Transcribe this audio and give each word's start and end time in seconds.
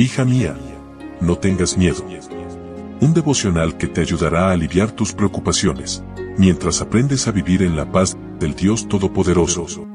Hija 0.00 0.24
mía, 0.24 0.56
no 1.20 1.38
tengas 1.38 1.76
miedo. 1.76 2.04
Un 3.00 3.14
devocional 3.14 3.76
que 3.76 3.88
te 3.88 4.00
ayudará 4.00 4.46
a 4.46 4.52
aliviar 4.52 4.92
tus 4.92 5.12
preocupaciones, 5.12 6.04
mientras 6.36 6.80
aprendes 6.80 7.26
a 7.26 7.32
vivir 7.32 7.64
en 7.64 7.74
la 7.74 7.90
paz 7.90 8.16
del 8.38 8.54
Dios 8.54 8.86
Todopoderoso. 8.86 9.88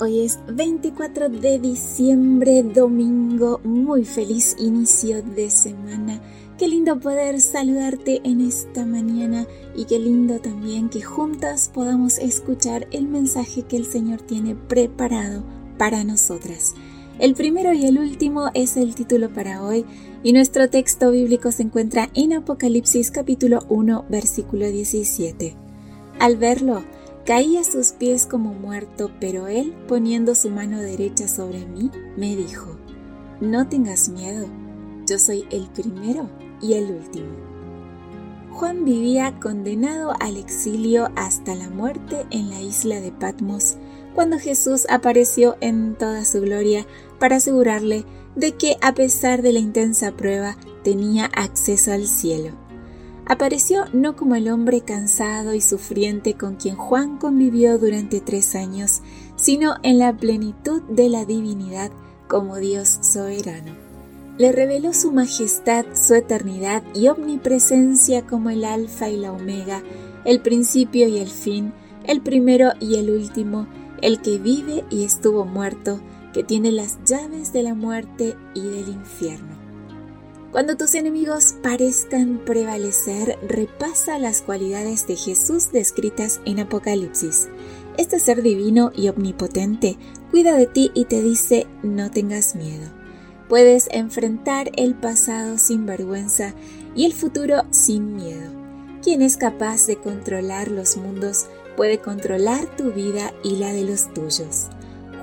Hoy 0.00 0.20
es 0.20 0.38
24 0.50 1.28
de 1.28 1.58
diciembre, 1.58 2.62
domingo, 2.62 3.60
muy 3.62 4.06
feliz 4.06 4.56
inicio 4.58 5.22
de 5.22 5.50
semana. 5.50 6.18
Qué 6.60 6.68
lindo 6.68 7.00
poder 7.00 7.40
saludarte 7.40 8.20
en 8.22 8.42
esta 8.42 8.84
mañana 8.84 9.46
y 9.74 9.86
qué 9.86 9.98
lindo 9.98 10.40
también 10.40 10.90
que 10.90 11.00
juntas 11.00 11.70
podamos 11.72 12.18
escuchar 12.18 12.86
el 12.90 13.08
mensaje 13.08 13.62
que 13.62 13.78
el 13.78 13.86
Señor 13.86 14.20
tiene 14.20 14.54
preparado 14.54 15.42
para 15.78 16.04
nosotras. 16.04 16.74
El 17.18 17.34
primero 17.34 17.72
y 17.72 17.86
el 17.86 17.98
último 17.98 18.50
es 18.52 18.76
el 18.76 18.94
título 18.94 19.32
para 19.32 19.64
hoy 19.64 19.86
y 20.22 20.34
nuestro 20.34 20.68
texto 20.68 21.10
bíblico 21.12 21.50
se 21.50 21.62
encuentra 21.62 22.10
en 22.12 22.34
Apocalipsis 22.34 23.10
capítulo 23.10 23.60
1 23.70 24.04
versículo 24.10 24.66
17. 24.66 25.56
Al 26.18 26.36
verlo, 26.36 26.84
Caí 27.24 27.56
a 27.56 27.64
sus 27.64 27.92
pies 27.92 28.26
como 28.26 28.52
muerto, 28.52 29.10
pero 29.18 29.46
él, 29.46 29.72
poniendo 29.88 30.34
su 30.34 30.50
mano 30.50 30.78
derecha 30.78 31.26
sobre 31.26 31.64
mí, 31.64 31.90
me 32.18 32.36
dijo, 32.36 32.76
No 33.40 33.66
tengas 33.66 34.10
miedo, 34.10 34.46
yo 35.06 35.18
soy 35.18 35.46
el 35.50 35.66
primero 35.70 36.28
y 36.60 36.74
el 36.74 36.90
último. 36.92 37.28
Juan 38.50 38.84
vivía 38.84 39.38
condenado 39.40 40.12
al 40.20 40.36
exilio 40.36 41.10
hasta 41.16 41.54
la 41.54 41.70
muerte 41.70 42.26
en 42.30 42.50
la 42.50 42.60
isla 42.60 43.00
de 43.00 43.12
Patmos, 43.12 43.76
cuando 44.14 44.38
Jesús 44.38 44.86
apareció 44.90 45.56
en 45.60 45.94
toda 45.94 46.24
su 46.24 46.40
gloria 46.40 46.86
para 47.18 47.36
asegurarle 47.36 48.04
de 48.36 48.56
que 48.56 48.76
a 48.82 48.94
pesar 48.94 49.42
de 49.42 49.52
la 49.52 49.60
intensa 49.60 50.12
prueba 50.12 50.56
tenía 50.82 51.26
acceso 51.26 51.92
al 51.92 52.06
cielo 52.06 52.52
apareció 53.30 53.84
no 53.92 54.16
como 54.16 54.34
el 54.34 54.50
hombre 54.50 54.80
cansado 54.80 55.54
y 55.54 55.60
sufriente 55.60 56.34
con 56.34 56.56
quien 56.56 56.74
Juan 56.74 57.16
convivió 57.16 57.78
durante 57.78 58.20
tres 58.20 58.56
años, 58.56 59.02
sino 59.36 59.76
en 59.84 60.00
la 60.00 60.16
plenitud 60.16 60.82
de 60.88 61.08
la 61.08 61.24
divinidad 61.24 61.92
como 62.26 62.56
Dios 62.56 62.98
soberano. 63.02 63.89
Le 64.40 64.52
reveló 64.52 64.94
su 64.94 65.12
majestad, 65.12 65.84
su 65.92 66.14
eternidad 66.14 66.82
y 66.94 67.08
omnipresencia 67.08 68.26
como 68.26 68.48
el 68.48 68.64
alfa 68.64 69.10
y 69.10 69.18
la 69.18 69.32
omega, 69.32 69.82
el 70.24 70.40
principio 70.40 71.08
y 71.08 71.18
el 71.18 71.28
fin, 71.28 71.74
el 72.04 72.22
primero 72.22 72.70
y 72.80 72.94
el 72.94 73.10
último, 73.10 73.66
el 74.00 74.22
que 74.22 74.38
vive 74.38 74.82
y 74.88 75.04
estuvo 75.04 75.44
muerto, 75.44 76.00
que 76.32 76.42
tiene 76.42 76.72
las 76.72 77.04
llaves 77.04 77.52
de 77.52 77.62
la 77.62 77.74
muerte 77.74 78.34
y 78.54 78.62
del 78.62 78.88
infierno. 78.88 79.58
Cuando 80.52 80.74
tus 80.74 80.94
enemigos 80.94 81.56
parezcan 81.62 82.38
prevalecer, 82.46 83.38
repasa 83.46 84.18
las 84.18 84.40
cualidades 84.40 85.06
de 85.06 85.16
Jesús 85.16 85.70
descritas 85.70 86.40
en 86.46 86.60
Apocalipsis. 86.60 87.50
Este 87.98 88.18
ser 88.18 88.40
divino 88.40 88.90
y 88.96 89.10
omnipotente 89.10 89.98
cuida 90.30 90.56
de 90.56 90.66
ti 90.66 90.92
y 90.94 91.04
te 91.04 91.20
dice 91.20 91.66
no 91.82 92.10
tengas 92.10 92.54
miedo. 92.54 92.99
Puedes 93.50 93.88
enfrentar 93.90 94.70
el 94.76 94.94
pasado 94.94 95.58
sin 95.58 95.84
vergüenza 95.84 96.54
y 96.94 97.04
el 97.04 97.12
futuro 97.12 97.64
sin 97.70 98.14
miedo. 98.14 98.48
Quien 99.02 99.22
es 99.22 99.36
capaz 99.36 99.88
de 99.88 99.96
controlar 99.96 100.70
los 100.70 100.96
mundos 100.96 101.48
puede 101.76 101.98
controlar 101.98 102.64
tu 102.76 102.92
vida 102.92 103.34
y 103.42 103.56
la 103.56 103.72
de 103.72 103.82
los 103.82 104.14
tuyos. 104.14 104.68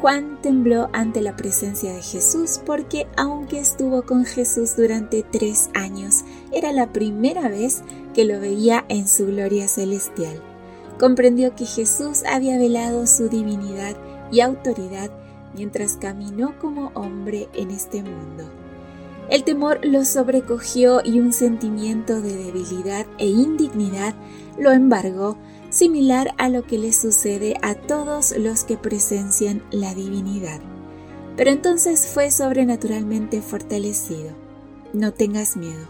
Juan 0.00 0.40
tembló 0.42 0.90
ante 0.92 1.20
la 1.20 1.36
presencia 1.36 1.94
de 1.94 2.02
Jesús 2.02 2.60
porque 2.66 3.06
aunque 3.16 3.60
estuvo 3.60 4.02
con 4.02 4.24
Jesús 4.24 4.74
durante 4.74 5.22
tres 5.22 5.70
años, 5.74 6.24
era 6.52 6.72
la 6.72 6.92
primera 6.92 7.48
vez 7.48 7.82
que 8.12 8.24
lo 8.24 8.40
veía 8.40 8.84
en 8.88 9.06
su 9.06 9.26
gloria 9.26 9.68
celestial. 9.68 10.42
Comprendió 10.98 11.54
que 11.54 11.64
Jesús 11.64 12.24
había 12.28 12.58
velado 12.58 13.06
su 13.06 13.28
divinidad 13.28 13.96
y 14.32 14.40
autoridad 14.40 15.12
mientras 15.56 15.96
caminó 15.96 16.58
como 16.58 16.90
hombre 16.94 17.48
en 17.54 17.70
este 17.70 18.02
mundo. 18.02 18.44
El 19.28 19.42
temor 19.42 19.80
lo 19.82 20.04
sobrecogió 20.04 21.00
y 21.04 21.18
un 21.18 21.32
sentimiento 21.32 22.20
de 22.20 22.36
debilidad 22.36 23.06
e 23.18 23.26
indignidad 23.26 24.14
lo 24.58 24.70
embargó 24.70 25.36
similar 25.70 26.32
a 26.38 26.48
lo 26.48 26.62
que 26.62 26.78
le 26.78 26.92
sucede 26.92 27.56
a 27.62 27.74
todos 27.74 28.36
los 28.38 28.64
que 28.64 28.76
presencian 28.76 29.62
la 29.72 29.94
divinidad. 29.94 30.60
Pero 31.36 31.50
entonces 31.50 32.06
fue 32.06 32.30
sobrenaturalmente 32.30 33.42
fortalecido. 33.42 34.30
No 34.92 35.12
tengas 35.12 35.56
miedo. 35.56 35.86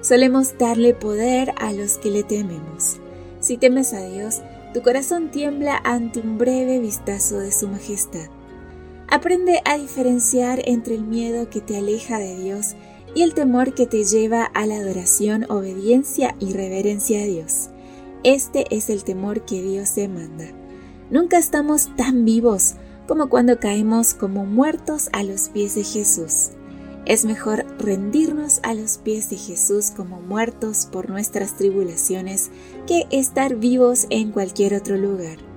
Solemos 0.00 0.56
darle 0.58 0.94
poder 0.94 1.52
a 1.58 1.72
los 1.72 1.98
que 1.98 2.10
le 2.10 2.24
tememos. 2.24 2.96
Si 3.40 3.58
temes 3.58 3.92
a 3.92 4.04
Dios, 4.04 4.40
tu 4.72 4.82
corazón 4.82 5.30
tiembla 5.30 5.80
ante 5.84 6.20
un 6.20 6.38
breve 6.38 6.80
vistazo 6.80 7.38
de 7.38 7.52
su 7.52 7.68
majestad. 7.68 8.28
Aprende 9.12 9.60
a 9.66 9.76
diferenciar 9.76 10.62
entre 10.64 10.94
el 10.94 11.04
miedo 11.04 11.50
que 11.50 11.60
te 11.60 11.76
aleja 11.76 12.18
de 12.18 12.34
Dios 12.34 12.76
y 13.14 13.20
el 13.20 13.34
temor 13.34 13.74
que 13.74 13.86
te 13.86 14.04
lleva 14.04 14.44
a 14.44 14.64
la 14.64 14.76
adoración, 14.76 15.44
obediencia 15.50 16.34
y 16.40 16.54
reverencia 16.54 17.20
a 17.20 17.26
Dios. 17.26 17.68
Este 18.24 18.64
es 18.74 18.88
el 18.88 19.04
temor 19.04 19.44
que 19.44 19.60
Dios 19.60 19.94
demanda. 19.94 20.46
Nunca 21.10 21.36
estamos 21.36 21.94
tan 21.94 22.24
vivos 22.24 22.76
como 23.06 23.28
cuando 23.28 23.60
caemos 23.60 24.14
como 24.14 24.46
muertos 24.46 25.10
a 25.12 25.24
los 25.24 25.50
pies 25.50 25.74
de 25.74 25.84
Jesús. 25.84 26.52
Es 27.04 27.26
mejor 27.26 27.66
rendirnos 27.78 28.60
a 28.62 28.72
los 28.72 28.96
pies 28.96 29.28
de 29.28 29.36
Jesús 29.36 29.90
como 29.90 30.22
muertos 30.22 30.88
por 30.90 31.10
nuestras 31.10 31.58
tribulaciones 31.58 32.50
que 32.86 33.04
estar 33.10 33.56
vivos 33.56 34.06
en 34.08 34.32
cualquier 34.32 34.72
otro 34.72 34.96
lugar. 34.96 35.51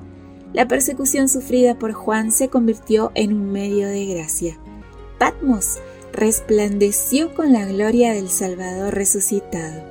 La 0.55 0.69
persecución 0.69 1.27
sufrida 1.27 1.77
por 1.77 1.91
Juan 1.91 2.31
se 2.31 2.47
convirtió 2.47 3.11
en 3.13 3.33
un 3.33 3.51
medio 3.51 3.89
de 3.89 4.05
gracia. 4.05 4.57
Patmos 5.19 5.79
resplandeció 6.13 7.35
con 7.35 7.51
la 7.51 7.65
gloria 7.65 8.13
del 8.13 8.29
Salvador 8.29 8.95
resucitado. 8.95 9.83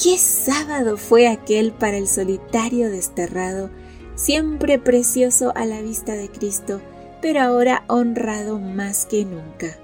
¿Qué 0.00 0.18
sábado 0.18 0.96
fue 0.96 1.26
aquel 1.26 1.72
para 1.72 1.96
el 1.96 2.06
solitario 2.06 2.90
desterrado, 2.90 3.70
siempre 4.14 4.78
precioso 4.78 5.52
a 5.56 5.66
la 5.66 5.82
vista 5.82 6.12
de 6.12 6.28
Cristo, 6.28 6.80
pero 7.20 7.40
ahora 7.40 7.82
honrado 7.88 8.60
más 8.60 9.04
que 9.04 9.24
nunca? 9.24 9.76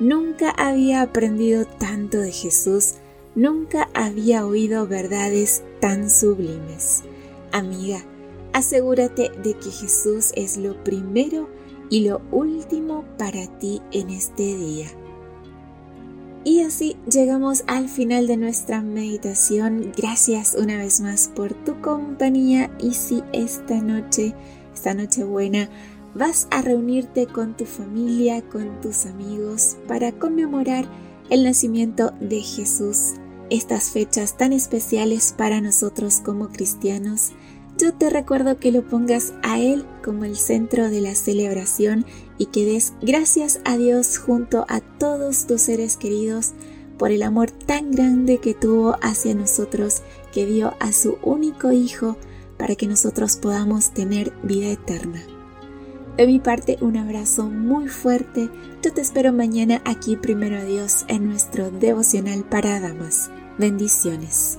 Nunca 0.00 0.48
había 0.48 1.02
aprendido 1.02 1.66
tanto 1.66 2.20
de 2.20 2.32
Jesús, 2.32 2.94
nunca 3.34 3.90
había 3.92 4.46
oído 4.46 4.86
verdades 4.86 5.62
tan 5.78 6.08
sublimes. 6.08 7.02
Amiga, 7.52 8.02
asegúrate 8.56 9.30
de 9.42 9.52
que 9.52 9.70
Jesús 9.70 10.32
es 10.34 10.56
lo 10.56 10.82
primero 10.82 11.50
y 11.90 12.08
lo 12.08 12.22
último 12.32 13.04
para 13.18 13.46
ti 13.58 13.82
en 13.92 14.08
este 14.08 14.56
día. 14.56 14.86
Y 16.42 16.62
así 16.62 16.96
llegamos 17.06 17.64
al 17.66 17.90
final 17.90 18.26
de 18.26 18.38
nuestra 18.38 18.80
meditación. 18.80 19.92
Gracias 19.94 20.56
una 20.58 20.78
vez 20.78 21.02
más 21.02 21.28
por 21.28 21.52
tu 21.52 21.82
compañía 21.82 22.70
y 22.80 22.94
si 22.94 23.22
esta 23.34 23.82
noche, 23.82 24.34
esta 24.72 24.94
noche 24.94 25.24
buena, 25.24 25.68
vas 26.14 26.48
a 26.50 26.62
reunirte 26.62 27.26
con 27.26 27.58
tu 27.58 27.66
familia, 27.66 28.40
con 28.40 28.80
tus 28.80 29.04
amigos 29.04 29.76
para 29.86 30.12
conmemorar 30.12 30.86
el 31.28 31.44
nacimiento 31.44 32.14
de 32.20 32.40
Jesús, 32.40 33.12
estas 33.50 33.90
fechas 33.90 34.38
tan 34.38 34.54
especiales 34.54 35.34
para 35.36 35.60
nosotros 35.60 36.20
como 36.24 36.48
cristianos, 36.48 37.32
yo 37.78 37.92
te 37.92 38.10
recuerdo 38.10 38.58
que 38.58 38.72
lo 38.72 38.82
pongas 38.82 39.34
a 39.42 39.60
Él 39.60 39.84
como 40.04 40.24
el 40.24 40.36
centro 40.36 40.88
de 40.88 41.00
la 41.00 41.14
celebración 41.14 42.04
y 42.38 42.46
que 42.46 42.64
des 42.64 42.94
gracias 43.02 43.60
a 43.64 43.76
Dios 43.76 44.18
junto 44.18 44.64
a 44.68 44.80
todos 44.80 45.46
tus 45.46 45.62
seres 45.62 45.96
queridos 45.96 46.52
por 46.98 47.10
el 47.10 47.22
amor 47.22 47.50
tan 47.50 47.92
grande 47.92 48.38
que 48.38 48.54
tuvo 48.54 48.96
hacia 49.02 49.34
nosotros, 49.34 50.02
que 50.32 50.46
dio 50.46 50.74
a 50.80 50.92
su 50.92 51.18
único 51.22 51.72
Hijo 51.72 52.16
para 52.56 52.74
que 52.74 52.86
nosotros 52.86 53.36
podamos 53.36 53.90
tener 53.90 54.32
vida 54.42 54.68
eterna. 54.68 55.22
De 56.16 56.26
mi 56.26 56.38
parte, 56.38 56.78
un 56.80 56.96
abrazo 56.96 57.44
muy 57.50 57.88
fuerte. 57.88 58.48
Yo 58.82 58.92
te 58.92 59.02
espero 59.02 59.34
mañana 59.34 59.82
aquí, 59.84 60.16
primero 60.16 60.56
a 60.56 60.64
Dios, 60.64 61.04
en 61.08 61.28
nuestro 61.28 61.70
devocional 61.70 62.42
para 62.44 62.80
damas. 62.80 63.30
Bendiciones. 63.58 64.58